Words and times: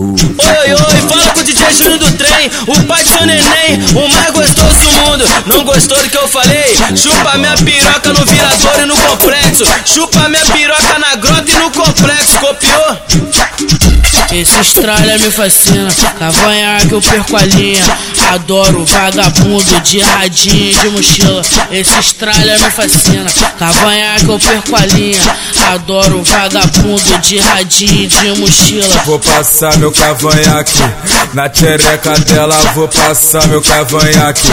Oi, 0.00 0.06
oi, 0.06 0.74
oi! 0.74 1.08
fala 1.08 1.32
com 1.32 1.40
o 1.40 1.42
DJ 1.42 1.74
Júnior 1.74 1.98
do 1.98 2.12
trem, 2.12 2.48
o 2.68 2.84
pai 2.84 3.02
do 3.02 3.10
seu 3.10 3.26
neném, 3.26 3.80
o 3.96 4.08
mais 4.08 4.30
gostoso 4.30 4.78
do 4.78 4.92
mundo. 4.92 5.24
Não 5.46 5.64
gostou 5.64 6.00
do 6.00 6.08
que 6.08 6.16
eu 6.16 6.28
falei? 6.28 6.76
Chupa 6.94 7.36
minha 7.36 7.56
piroca 7.56 8.12
no 8.12 8.24
virador 8.24 8.80
e 8.80 8.86
no 8.86 8.96
complexo. 8.96 9.64
Chupa 9.84 10.28
minha 10.28 10.44
piroca 10.44 11.00
na 11.00 11.16
grota 11.16 11.50
e 11.50 11.54
no 11.58 11.70
complexo. 11.72 12.38
Copiou? 12.38 13.97
Esse 14.32 14.60
estralha 14.60 15.18
me 15.18 15.30
fascina, 15.30 15.88
cavanhaque 16.18 16.88
que 16.88 16.94
eu 16.94 17.00
perco 17.00 17.36
a 17.36 17.44
linha. 17.44 17.82
Adoro 18.30 18.84
vagabundo 18.84 19.80
de 19.80 20.00
radinho 20.00 20.78
de 20.80 20.88
mochila. 20.90 21.42
Esse 21.70 21.98
estralha 21.98 22.58
me 22.58 22.70
fascina, 22.70 23.30
cavanhaque 23.58 24.26
que 24.26 24.30
eu 24.30 24.38
perco 24.38 24.76
a 24.76 24.86
linha. 24.86 25.20
Adoro 25.72 26.22
vagabundo 26.22 27.18
de 27.20 27.38
radinho 27.38 28.08
de 28.08 28.40
mochila. 28.40 29.02
Vou 29.06 29.18
passar 29.18 29.76
meu 29.78 29.90
cavanhaque 29.92 30.78
na 31.32 31.48
tchereca 31.48 32.18
dela. 32.20 32.56
Vou 32.74 32.88
passar 32.88 33.46
meu 33.48 33.62
cavanhaque 33.62 34.48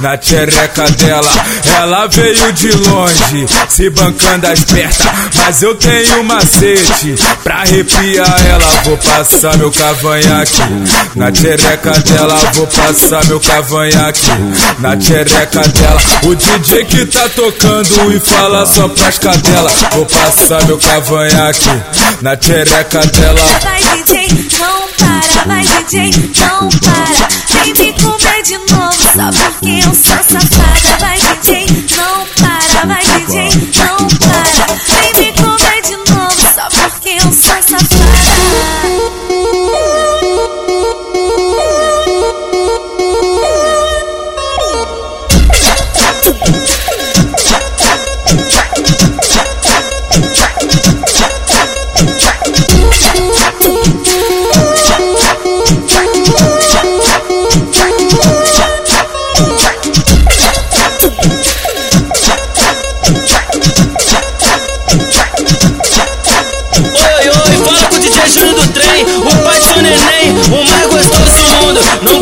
na 0.00 0.16
tchereca 0.16 0.90
dela. 0.90 1.30
Ela 1.78 2.06
veio 2.08 2.52
de 2.52 2.72
longe, 2.72 3.46
se 3.68 3.90
bancando 3.90 4.46
as 4.48 4.64
pertas. 4.64 5.06
Mas 5.34 5.62
eu 5.62 5.74
tenho 5.76 6.24
macete 6.24 7.14
pra 7.42 7.56
arrepiar 7.62 8.46
ela. 8.46 8.80
Vou 8.82 8.96
passar 9.16 9.56
meu 9.58 9.70
cavanhaque 9.70 10.62
na 11.16 11.32
tchereca 11.32 11.90
dela. 11.90 12.34
Vou 12.54 12.66
passar 12.66 13.26
meu 13.26 13.40
cavanhaque 13.40 14.30
na 14.78 14.96
tchereca 14.96 15.60
dela. 15.68 16.00
O 16.24 16.34
DJ 16.34 16.84
que 16.84 17.06
tá 17.06 17.28
tocando 17.30 18.12
e 18.14 18.20
fala 18.20 18.64
só 18.66 18.88
pras 18.88 19.18
cadelas. 19.18 19.74
Vou 19.92 20.06
passar 20.06 20.64
meu 20.66 20.78
cavanhaque 20.78 21.70
na 22.22 22.36
tchereca 22.36 23.04
dela. 23.06 23.40
Porque 37.58 39.19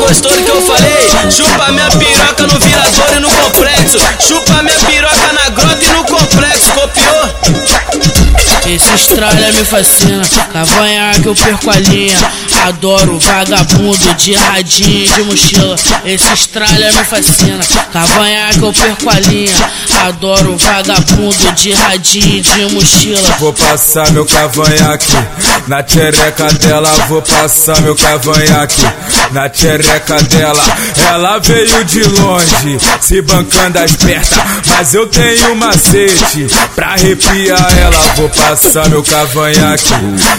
gostou 0.09 0.33
do 0.33 0.43
que 0.43 0.51
eu 0.51 0.63
falei? 0.63 1.31
Chupa 1.31 1.71
minha 1.71 1.91
piroca 1.91 2.47
no 2.47 2.59
virador 2.59 3.13
e 3.15 3.21
no 3.21 3.31
complexo. 3.31 3.99
Chupa 4.27 4.63
minha 4.63 4.79
piroca 4.79 5.33
na 5.35 5.51
grota 5.51 5.85
e 5.85 5.89
no 5.89 6.05
complexo. 6.05 6.73
Copiou? 6.73 7.29
Esse 8.67 8.95
estralha 8.95 9.53
me 9.53 9.65
fascina, 9.65 10.23
cavanhaque 10.53 11.21
que 11.23 11.29
eu 11.29 11.35
perco 11.35 11.71
a 11.71 11.79
linha. 11.79 12.17
Adoro 12.67 13.19
vagabundo 13.19 14.15
de 14.15 14.35
radinho 14.35 15.15
de 15.15 15.23
mochila. 15.23 15.77
Esse 16.05 16.33
estralha 16.33 16.93
me 16.93 17.05
fascina, 17.05 17.65
cavanhaque 17.93 18.59
que 18.59 18.65
eu 18.65 18.73
perco 18.73 19.11
a 19.11 19.21
linha. 19.21 19.71
Adoro 20.07 20.57
vagabundo 20.57 21.53
de 21.53 21.73
radinho 21.73 22.43
de 22.43 22.75
mochila. 22.75 23.37
Vou 23.39 23.53
passar 23.53 24.11
meu 24.13 24.27
cavanhaque 24.27 25.13
na 25.67 25.83
tchereca 25.83 26.53
dela. 26.55 26.91
Vou 27.09 27.23
passar 27.23 27.81
meu 27.81 27.95
cavanhaque 27.95 28.83
na 29.33 29.49
tchereca 29.49 30.23
dela. 30.25 30.63
Ela 31.11 31.39
veio 31.39 31.85
de 31.85 32.03
longe, 32.05 32.79
se 33.01 33.23
bancando 33.23 33.79
as 33.79 33.97
pertas. 33.97 34.39
Mas 34.67 34.95
eu 34.95 35.07
tenho 35.07 35.55
macete 35.57 36.47
pra 36.75 36.89
arrepiar 36.89 37.79
ela. 37.79 38.15
Vou 38.17 38.29
passar 38.29 38.89
meu 38.89 39.03
cavanhaque 39.03 39.95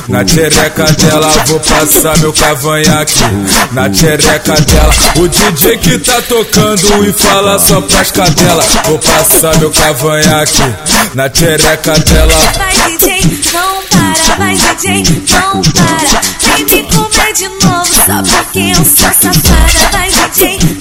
na 0.07 0.23
tchereca 0.23 0.83
dela. 0.93 1.29
Vou 1.47 1.59
passar 1.59 2.08
meu 2.17 2.33
cavanhaque 2.33 3.19
na 3.71 3.89
tchereca 3.89 4.53
dela. 4.53 4.93
O 5.17 5.27
DJ 5.27 5.77
que 5.77 5.99
tá 5.99 6.21
tocando 6.23 7.05
e 7.05 7.13
fala 7.13 7.59
só 7.59 7.81
pras 7.81 8.11
cadelas. 8.11 8.67
Vou 8.85 8.99
passar 8.99 9.57
meu 9.59 9.71
cavanhaque 9.71 10.61
na 11.13 11.29
tchereca 11.29 11.99
dela. 11.99 12.33
Vai 12.57 12.97
DJ, 12.97 13.41
não 13.53 13.81
para, 13.89 14.35
vai 14.37 14.55
DJ, 14.55 15.03
não 15.29 15.61
para. 15.61 16.21
Vem 16.55 16.65
me 16.65 16.83
comer 16.91 17.33
de 17.33 17.47
novo, 17.47 17.85
só 17.85 18.23
porque 18.23 18.59
eu 18.59 18.75
sou 18.75 19.13
safada. 19.13 19.89
Vai 19.91 20.09
DJ, 20.09 20.78